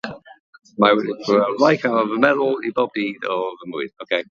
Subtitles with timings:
[0.83, 3.97] Mae wedi bod yn faich ar fy meddwl i bob dydd o fy mywyd.